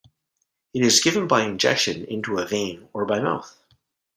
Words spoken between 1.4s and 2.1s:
injection